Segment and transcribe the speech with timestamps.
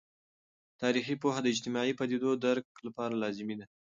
[0.81, 3.65] تاریخي پوهه د اجتماعي پدیدو د درک لپاره لازمي ده.